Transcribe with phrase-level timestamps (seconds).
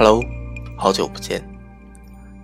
[0.00, 0.22] Hello，
[0.76, 1.42] 好久不见，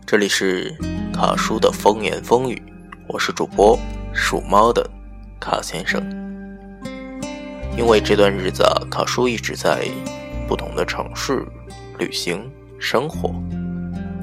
[0.04, 0.76] 这里是
[1.12, 2.60] 卡叔的风言风语，
[3.06, 3.78] 我是主播
[4.12, 4.90] 属猫的
[5.38, 6.02] 卡先生。
[7.78, 9.88] 因为这段日子啊，卡叔一直在
[10.48, 11.46] 不同的城市
[11.96, 12.50] 旅行
[12.80, 13.32] 生活，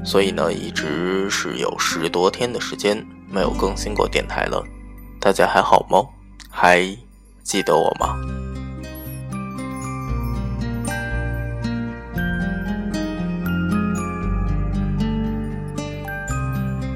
[0.04, 4.62] 所以呢，一直是有十多天的时间没有更新过电台了。
[5.18, 6.06] 大家还好吗？
[6.50, 6.86] 还
[7.42, 8.14] 记得我吗？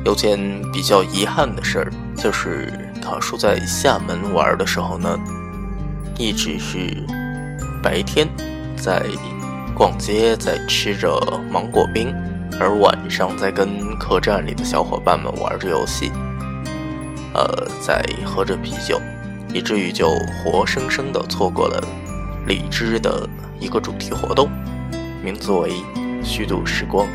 [0.07, 0.39] 有件
[0.73, 5.19] 比较遗憾的事儿，就是卡叔在厦门玩的时候呢，
[6.17, 7.05] 一直是
[7.83, 8.29] 白天
[8.77, 9.03] 在
[9.75, 12.15] 逛街，在吃着芒果冰，
[12.61, 16.13] 而晚上在跟客栈里的小伙伴们玩着游戏，
[17.35, 19.01] 呃，在喝着啤酒，
[19.53, 20.09] 以至于就
[20.45, 21.83] 活生生的错过了
[22.47, 23.29] 荔枝的
[23.59, 24.49] 一个主题活动，
[25.21, 25.73] 名字为
[26.23, 27.09] “虚度时光”。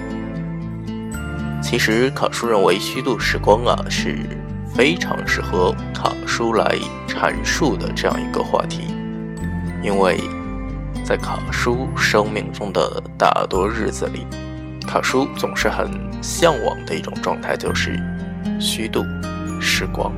[1.62, 4.18] 其实卡叔认为虚度时光啊是
[4.76, 8.88] 非常适合卡叔来阐述的这样一个话题，
[9.82, 10.20] 因为
[11.06, 14.26] 在卡叔生命中的大多日子里，
[14.86, 15.90] 卡叔总是很
[16.22, 17.98] 向往的一种状态就是
[18.60, 19.02] 虚度
[19.62, 20.12] 时光。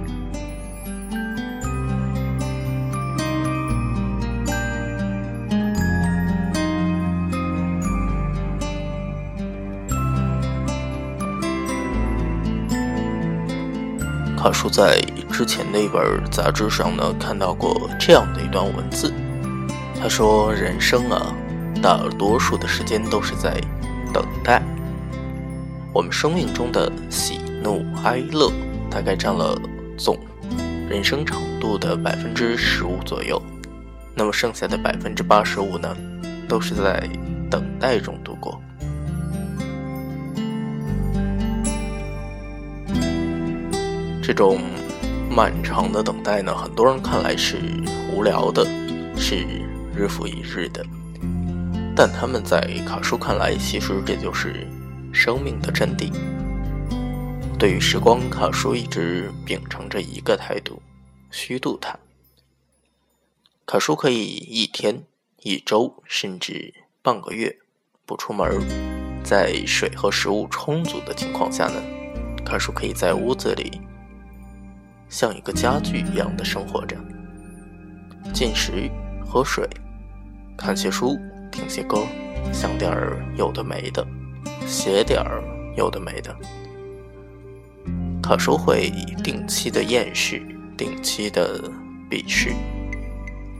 [14.43, 14.99] 卡叔在
[15.31, 19.13] 之前的一本杂志上呢看到过这样的一段文字，
[20.01, 21.33] 他说：“人生啊，
[21.81, 23.57] 大多数的时间都是在
[24.13, 24.61] 等待。
[25.93, 28.51] 我们生命中的喜怒哀乐
[28.91, 29.57] 大概占了
[29.97, 30.19] 总
[30.89, 33.41] 人生长度的百分之十五左右，
[34.13, 35.95] 那么剩下的百分之八十五呢，
[36.49, 37.09] 都是在
[37.49, 38.61] 等待中度过。”
[44.25, 44.61] 这种
[45.29, 47.57] 漫长的等待呢，很多人看来是
[48.09, 48.65] 无聊的，
[49.17, 49.45] 是
[49.93, 50.81] 日复一日的。
[51.93, 54.65] 但他们在卡叔看来，其实这就是
[55.11, 56.09] 生命的真谛。
[57.59, 60.81] 对于时光，卡叔一直秉承着一个态度：
[61.29, 61.99] 虚度它。
[63.65, 65.03] 卡叔可以一天、
[65.41, 67.57] 一周，甚至半个月
[68.05, 68.49] 不出门，
[69.21, 71.83] 在水和食物充足的情况下呢，
[72.45, 73.81] 卡叔可以在屋子里。
[75.13, 76.97] 像一个家具一样的生活着，
[78.33, 78.89] 进食、
[79.23, 79.69] 喝水、
[80.57, 81.19] 看些书、
[81.51, 81.99] 听些歌，
[82.51, 84.03] 想点儿有的没的，
[84.65, 85.43] 写点儿
[85.77, 86.35] 有的没的。
[88.23, 88.91] 卡叔会
[89.23, 90.41] 定期的厌世，
[90.75, 91.61] 定期的
[92.09, 92.51] 鄙视。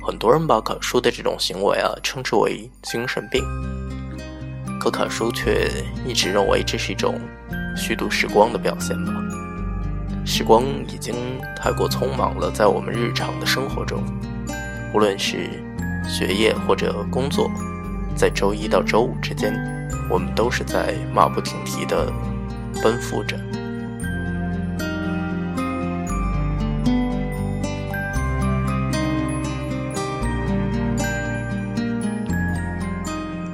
[0.03, 3.45] 很多人把卡叔的这种行为啊称之为精神病，
[4.79, 5.69] 可卡叔却
[6.03, 7.21] 一直认为这是一种
[7.77, 9.13] 虚度时光的表现吧。
[10.25, 11.15] 时光已经
[11.55, 14.03] 太过匆忙了，在我们日常的生活中，
[14.93, 15.49] 无论是
[16.07, 17.51] 学业或者工作，
[18.15, 19.53] 在周一到周五之间，
[20.09, 22.11] 我们都是在马不停蹄地
[22.81, 23.37] 奔赴着。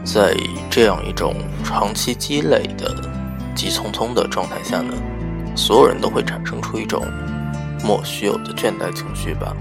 [0.05, 0.35] 在
[0.71, 2.95] 这样一种长期积累的
[3.55, 4.93] 急匆匆的状态下呢？
[5.59, 7.05] 所有人都会产生出一种
[7.83, 9.53] 莫须有的倦怠情绪吧。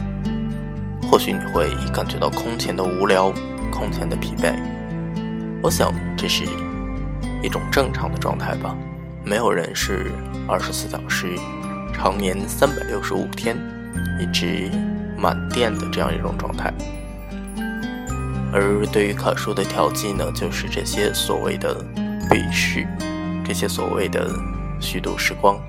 [1.10, 3.32] 或许你会感觉到空前的无聊，
[3.72, 4.54] 空前的疲惫。
[5.60, 6.44] 我想这是
[7.42, 8.76] 一种正常的状态吧。
[9.24, 10.12] 没有人是
[10.46, 11.34] 二十四小时、
[11.92, 13.56] 常年三百六十五天
[14.20, 14.70] 一直
[15.18, 16.72] 满电的这样一种状态。
[18.52, 21.84] 而对于卡叔的调剂呢，就是这些所谓的
[22.30, 22.86] 鄙视，
[23.44, 24.30] 这些所谓的
[24.80, 25.60] 虚度时光。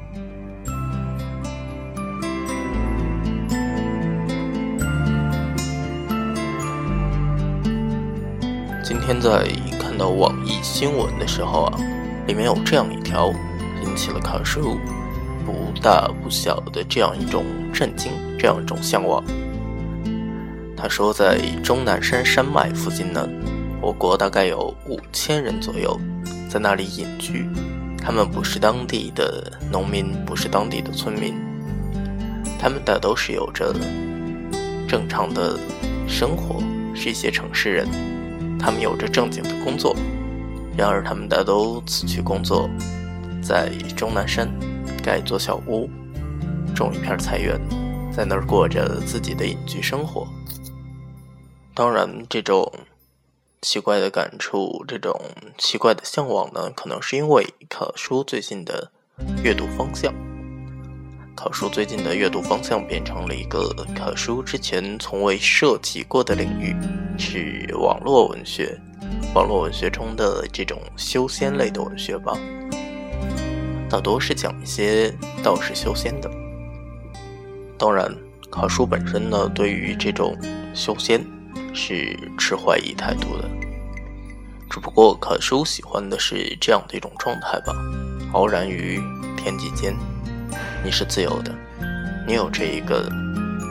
[9.11, 9.44] 天在
[9.81, 11.79] 看到网易新闻的时候啊，
[12.27, 13.33] 里面有这样一条，
[13.83, 14.77] 引起了卡叔
[15.44, 19.23] 不大不小的这样一种震惊，这样一种向往。
[20.77, 23.27] 他说，在终南山山脉附近呢，
[23.81, 26.00] 我国大概有五千人左右
[26.47, 27.50] 在那里隐居，
[28.00, 31.33] 他们不是当地的农民，不是当地的村民，
[32.59, 33.73] 他们大都是有着
[34.88, 35.57] 正常的
[36.07, 36.61] 生活，
[36.94, 37.88] 是一些城市人。
[38.59, 39.95] 他们有着正经的工作，
[40.77, 42.69] 然而他们大都辞去工作，
[43.41, 44.50] 在终南山
[45.01, 45.89] 盖一座小屋，
[46.75, 47.57] 种一片菜园，
[48.11, 50.27] 在那儿过着自己的隐居生活。
[51.73, 52.69] 当然，这种
[53.61, 55.17] 奇怪的感触，这种
[55.57, 58.91] 奇怪的向往呢，可能是因为考叔最近的
[59.41, 60.13] 阅读方向。
[61.41, 66.75] 考叔最近的阅读方向变成了一个考叔之前从未涉及过的领域，
[67.18, 68.77] 是网络文学。
[69.33, 72.38] 网络文学中的这种修仙类的文学吧，
[73.89, 76.30] 大多是讲一些道士修仙的。
[77.77, 78.13] 当然，
[78.50, 80.38] 考叔本身呢，对于这种
[80.74, 81.25] 修仙
[81.74, 83.50] 是持怀疑态度的。
[84.69, 87.74] 只不过，考叔喜欢的是这样的一种状态吧，
[88.33, 89.00] 傲然于
[89.38, 89.95] 天际间。
[90.84, 91.54] 你是自由的，
[92.26, 93.10] 你有这一个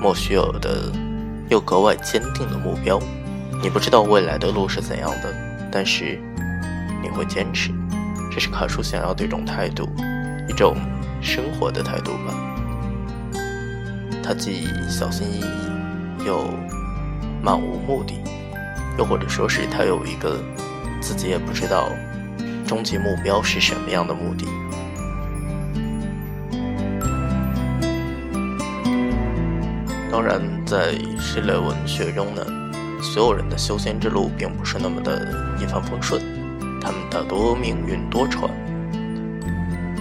[0.01, 0.93] 莫须有的
[1.49, 3.01] 又格外坚定的目标。
[3.63, 5.35] 你不知道未来的路是怎样的，
[5.73, 6.21] 但是
[7.03, 7.71] 你会坚持。
[8.31, 9.89] 这是卡叔想要的一种态度，
[10.49, 10.77] 一种
[11.21, 12.35] 生活的态度吧。
[14.23, 16.51] 他既小心翼翼，又
[17.43, 18.15] 漫无目的，
[18.99, 20.39] 又或者说是他有一个
[21.01, 21.89] 自己也不知道
[22.67, 24.47] 终极目标是什么样的目的。
[30.19, 30.97] 当然，在
[31.33, 32.45] 这类文学中呢，
[33.01, 36.21] 所有人的修仙之路并不是那么的一帆风顺，
[36.81, 38.51] 他们大多命运多舛，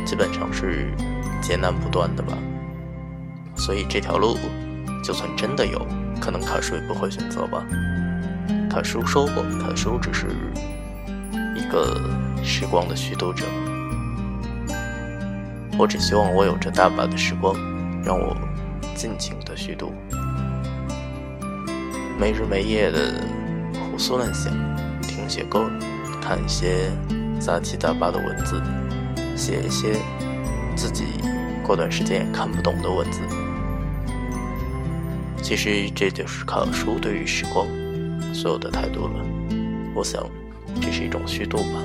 [0.04, 0.92] 基本上是
[1.40, 2.36] 劫难不断的吧。
[3.56, 4.40] 所以这条路，
[5.04, 5.78] 就算真的有
[6.20, 7.64] 可能，卡叔也不会选择吧。
[8.72, 10.26] 卡叔说过，卡叔只是
[11.56, 12.02] 一个
[12.44, 13.46] 时光的虚度者，
[15.78, 17.54] 我只希望我有着大把的时光，
[18.04, 18.36] 让我。
[18.98, 19.94] 尽情的虚度，
[22.20, 23.24] 没日没夜的
[23.80, 24.52] 胡思乱想，
[25.04, 25.70] 听写歌，
[26.20, 26.92] 看一些
[27.40, 28.60] 杂七杂八的文字，
[29.36, 29.94] 写一些
[30.76, 31.06] 自己
[31.64, 33.22] 过段时间也看不懂的文字。
[35.44, 37.68] 其实这就是卡叔对于时光
[38.34, 39.24] 所有的态度了。
[39.94, 40.28] 我想，
[40.82, 41.84] 这是一种虚度吧。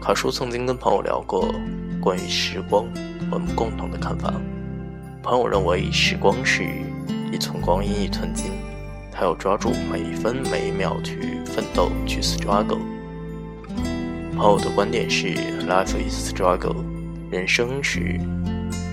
[0.00, 1.54] 卡叔曾经跟朋友聊过
[2.00, 2.86] 关于时光
[3.30, 4.32] 我们共同的看法。
[5.24, 6.62] 朋友认为，时光是
[7.32, 8.52] 一寸光阴一寸金，
[9.10, 12.82] 他要抓住每一分每一秒去奋斗，去 struggle。
[14.36, 15.28] 朋友的观点是
[15.66, 16.76] ，life is struggle，
[17.30, 18.20] 人生是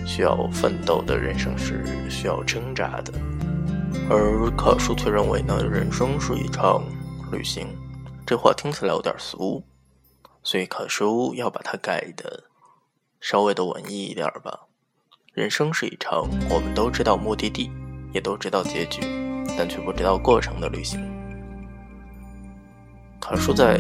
[0.08, 3.12] 需要奋斗的，人生是需要挣扎的。
[4.10, 6.82] 而卡叔却认为呢，人生是一场
[7.30, 7.68] 旅行。
[8.26, 9.62] 这话听起来有点俗，
[10.44, 12.46] 所以卡叔要把它改的
[13.20, 14.68] 稍微的文艺一点吧。
[15.34, 17.72] 人生是一场我们都知道目的地，
[18.12, 19.00] 也都知道结局，
[19.58, 21.00] 但却不知道过程的旅行。
[23.18, 23.80] 卡叔在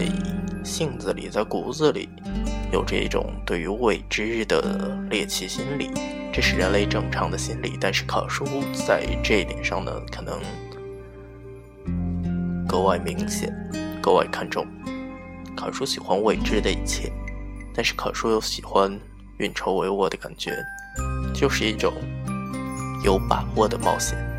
[0.64, 2.08] 性子里，在骨子里，
[2.72, 5.92] 有这种对于未知的猎奇心理，
[6.32, 7.78] 这是人类正常的心理。
[7.82, 8.46] 但是卡叔
[8.88, 10.40] 在这一点上呢，可能
[12.66, 13.54] 格外明显，
[14.02, 14.66] 格外看重。
[15.54, 17.12] 卡叔喜欢未知的一切，
[17.76, 18.98] 但是卡叔又喜欢
[19.38, 20.58] 运筹帷幄的感觉。
[21.34, 21.94] 就是一种
[23.04, 24.31] 有把握的冒险。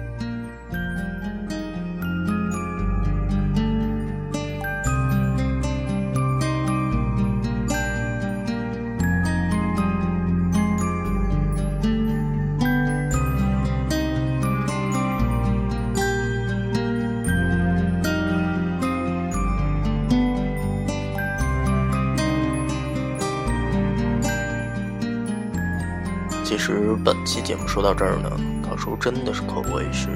[26.52, 28.30] 其实本期节目说到这儿呢，
[28.62, 30.10] 考叔真的是可谓是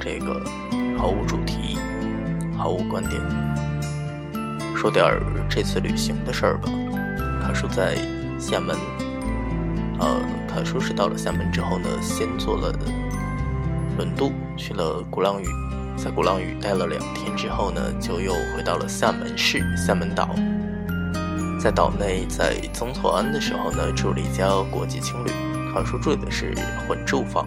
[0.00, 0.42] 这个
[0.96, 1.76] 毫无主题、
[2.56, 3.20] 毫无观点。
[4.74, 6.70] 说点儿这次旅行的事儿吧。
[7.42, 7.94] 考叔在
[8.38, 8.74] 厦门，
[9.98, 10.18] 呃，
[10.48, 12.72] 考叔是到了厦门之后呢，先坐了
[13.98, 15.46] 轮渡去了鼓浪屿，
[15.94, 20.34] 在鼓浪屿待了两天之后呢，就又回到了厦门市厦门岛。
[21.60, 25.30] 在岛内，在曾厝垵的时候呢，住了一家国际青旅。
[25.76, 26.54] 考叔住的是
[26.88, 27.46] 混住房，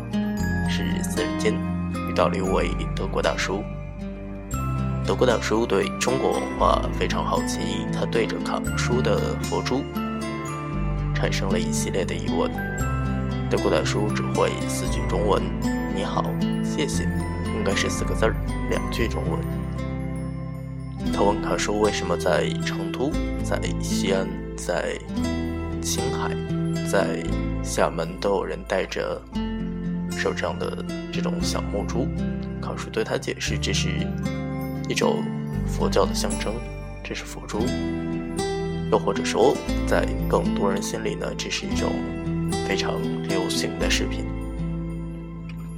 [0.70, 1.52] 是四人间，
[2.08, 3.64] 遇到了一位德国大叔。
[5.04, 9.84] 德国大叔对中国文化非常好奇，他对着卡叔的佛珠
[11.16, 12.52] 产生了一系列的疑问。
[13.50, 15.42] 德国大叔只会四句中文
[15.98, 16.24] ：“你好，
[16.64, 17.06] 谢谢”，
[17.58, 18.36] 应该是四个字儿，
[18.70, 19.40] 两句中文。
[21.12, 23.12] 他问卡叔为什么在成都、
[23.44, 25.00] 在西安、在
[25.82, 26.30] 青海、
[26.90, 27.24] 在。
[27.62, 29.22] 厦门都有人带着
[30.12, 32.08] 手上的这种小木珠，
[32.62, 33.90] 考叔对他解释，这是
[34.88, 35.22] 一种
[35.68, 36.54] 佛教的象征，
[37.04, 37.60] 这是佛珠。
[38.90, 39.54] 又或者说，
[39.86, 41.92] 在更多人心里呢，这是一种
[42.66, 42.94] 非常
[43.28, 44.26] 流行的饰品。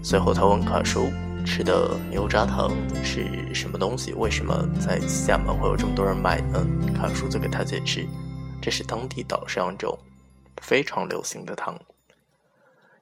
[0.04, 1.12] 随后他问卡叔
[1.44, 2.72] ：“吃的牛轧糖
[3.04, 4.14] 是什么东西？
[4.14, 6.66] 为什么在厦门会有这么多人买呢？
[6.96, 8.06] 卡叔就给他解释，
[8.62, 9.98] 这是当地岛上一种
[10.62, 11.78] 非常流行的糖。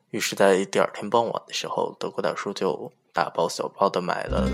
[0.09, 4.49] 于是，在第二天傍晚的时候，德国大叔就大包小包的买了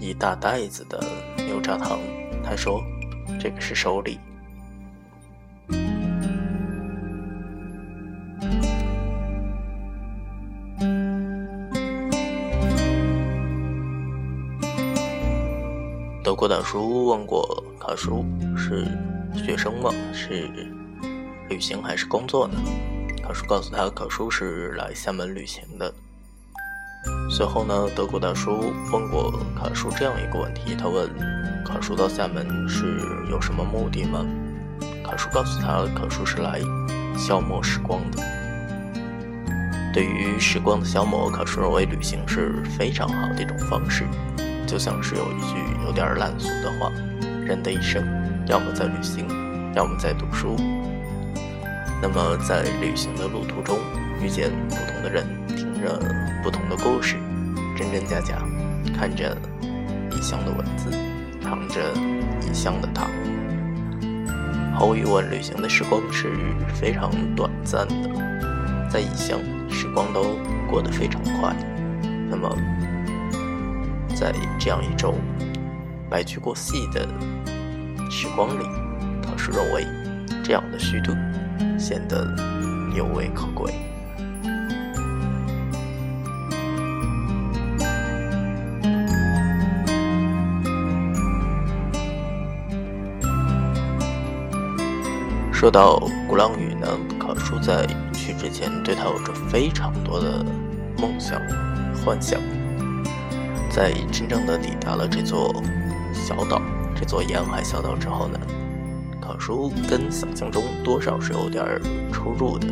[0.00, 0.98] 一大袋子的
[1.44, 1.98] 牛轧糖。
[2.42, 2.82] 他说
[3.38, 4.18] ：“这个是手礼。”
[16.24, 18.24] 德国大叔问过卡叔
[18.56, 18.86] ：“是
[19.36, 19.90] 学生吗？
[20.14, 20.48] 是
[21.50, 22.54] 旅行还是工作呢？”
[23.22, 25.92] 卡叔告诉他，卡叔是来厦门旅行的。
[27.30, 31.08] 随后呢，德国大叔问过卡叔这样一个问题：他问
[31.64, 34.24] 卡叔到厦门是有什么目的吗？
[35.04, 36.60] 卡叔告诉他，卡叔是来
[37.16, 38.22] 消磨时光的。
[39.92, 44.06] 对于时光的消磨，卡叔认为旅行是非常好的一种方式。
[44.66, 46.92] 就像是有一句有点烂俗的话：
[47.44, 48.04] 人的一生，
[48.46, 49.26] 要么在旅行，
[49.74, 50.56] 要么在读书。
[52.02, 53.78] 那么，在旅行的路途中，
[54.22, 56.00] 遇见不同的人，听着
[56.42, 57.16] 不同的故事，
[57.76, 58.38] 真真假假，
[58.96, 59.36] 看着
[60.10, 60.90] 异乡的文字，
[61.42, 61.80] 尝着
[62.40, 63.08] 异乡的糖。
[64.74, 66.32] 毫无疑问，旅行的时光是
[66.74, 69.38] 非常短暂的，在异乡，
[69.68, 70.38] 时光都
[70.70, 71.54] 过得非常快。
[72.30, 72.56] 那么，
[74.14, 75.16] 在这样一种
[76.08, 77.06] 白驹过隙的
[78.10, 78.64] 时光里，
[79.22, 79.86] 他是认为
[80.42, 81.12] 这样的虚度。
[81.78, 82.26] 显得
[82.94, 83.72] 尤为可贵。
[95.52, 96.88] 说到鼓浪屿呢，
[97.18, 100.42] 卡叔在去之前对他有着非常多的
[100.98, 101.38] 梦想、
[102.02, 102.40] 幻想。
[103.68, 105.54] 在真正的抵达了这座
[106.14, 106.60] 小岛、
[106.96, 108.40] 这座沿海小岛之后呢？
[109.40, 111.64] 书跟想象中多少是有点
[112.12, 112.68] 出入的。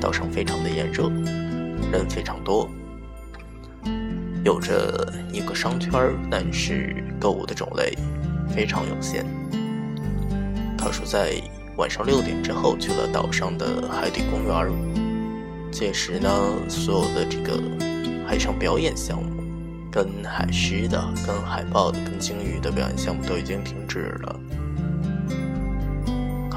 [0.00, 1.10] 岛上非常的炎热，
[1.92, 2.66] 人非常多，
[4.42, 5.92] 有着一个商圈
[6.30, 7.94] 但是购物的种类
[8.48, 9.26] 非常有限。
[10.78, 11.34] 他说在
[11.76, 14.72] 晚上六点之后去了岛上的海底公园
[15.70, 16.30] 届时呢，
[16.66, 17.60] 所有的这个
[18.26, 19.42] 海上表演项目，
[19.92, 24.40] 跟海狮的、跟海豹的、跟鲸鱼的表演项目都已经停止了。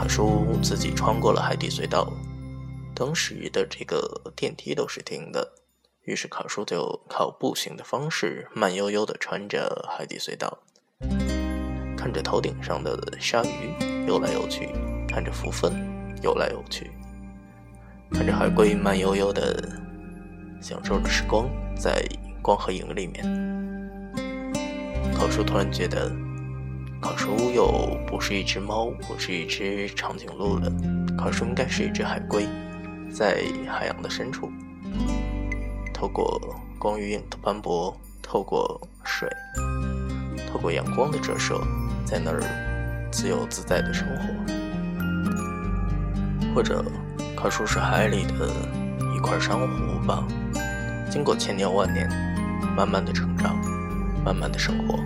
[0.03, 2.11] 卡叔自己穿过了海底隧道，
[2.93, 5.53] 当时的这个电梯都是停的，
[6.01, 10.59] 于是卡叔就靠步行的方式，慢悠悠地穿着海底隧道，
[11.97, 14.67] 看着头顶上的鲨鱼游来游去，
[15.07, 15.73] 看着浮粉
[16.21, 16.91] 游来游去，
[18.11, 19.79] 看着海龟慢悠悠地
[20.61, 22.05] 享受着时光，在
[22.41, 23.23] 光和影里面，
[25.15, 26.11] 卡叔突然觉得。
[27.03, 30.71] 卡叔又不是一只猫，不是一只长颈鹿了，
[31.17, 32.47] 卡叔应该是一只海龟，
[33.11, 34.49] 在海洋的深处，
[35.93, 36.39] 透过
[36.79, 39.29] 光与影的斑驳，透过水，
[40.49, 41.59] 透过阳光的折射，
[42.05, 42.39] 在那儿
[43.11, 44.23] 自由自在的生活。
[46.55, 46.85] 或者，
[47.35, 48.47] 卡叔是海里的
[49.13, 50.25] 一块珊瑚吧，
[51.11, 52.09] 经过千年万年，
[52.77, 53.57] 慢慢的成长，
[54.23, 54.97] 慢慢的生活。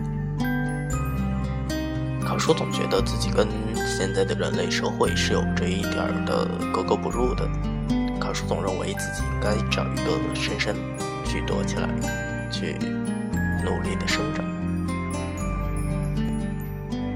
[2.37, 3.47] 卡叔总觉得自己跟
[3.83, 7.49] 现在的人类社会是有着一点的格格不入的。
[8.21, 10.75] 卡叔总认为自己应该找一个深山
[11.25, 11.89] 去躲起来，
[12.51, 12.75] 去
[13.65, 14.45] 努力的生长。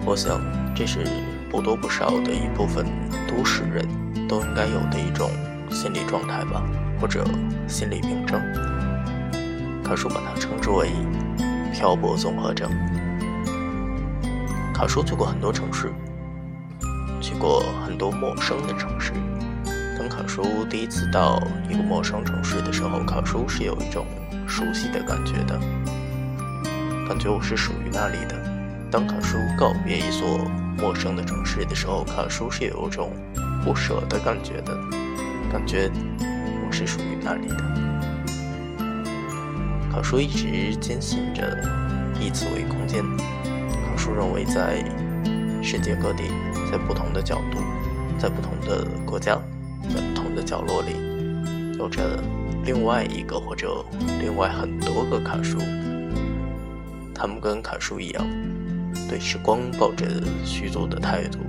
[0.04, 0.42] 我想，
[0.74, 1.06] 这是
[1.52, 2.84] 不多不少的一部分
[3.28, 3.88] 都市人
[4.28, 5.30] 都应该有的一种
[5.70, 6.64] 心理状态吧，
[7.00, 7.24] 或者
[7.68, 8.42] 心理病症。
[9.84, 10.90] 卡叔把它称之为
[11.72, 12.72] 漂泊综合症。
[14.82, 15.94] 卡叔去过很多城市，
[17.22, 19.14] 去过很多陌生的城市。
[19.96, 24.08] 当卡叔第一次到一个陌生城市的时候，卡叔是有一种
[24.48, 25.60] 熟悉的感觉的，
[27.08, 28.36] 感觉我是属于那里的。
[28.90, 33.12] 当卡叔告别一座陌生的城市的时候，卡叔是有一种
[33.64, 34.76] 不舍的感觉的，
[35.52, 37.58] 感觉我是属于那里的。
[39.94, 41.56] 卡叔一直坚信着
[42.20, 43.06] 以此为空间。
[44.12, 44.84] 叔认为，在
[45.64, 46.24] 世界各地，
[46.70, 47.60] 在不同的角度，
[48.20, 49.38] 在不同的国家，
[49.84, 50.92] 在不同的角落里，
[51.78, 52.22] 有着
[52.66, 53.86] 另外一个或者
[54.20, 55.58] 另外很多个卡叔。
[57.16, 58.28] 他们跟卡叔一样，
[59.08, 60.06] 对时光抱着
[60.44, 61.40] 虚度的态度，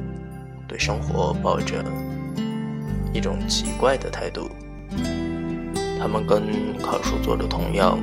[0.69, 1.85] 对生活抱着
[3.13, 4.49] 一种奇怪的态度。
[5.99, 7.99] 他们跟卡叔做着同样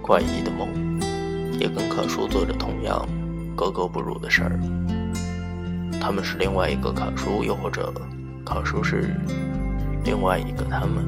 [0.00, 0.68] 怪异的梦，
[1.58, 3.06] 也跟卡叔做着同样
[3.56, 4.60] 格格不入的事儿。
[6.00, 7.92] 他们是另外一个卡叔，又或者
[8.44, 9.14] 卡叔是
[10.04, 11.06] 另外一个他们。